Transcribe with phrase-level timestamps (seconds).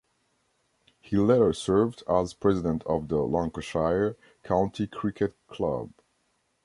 [0.99, 5.91] He later served as president of the Lancashire County Cricket Club.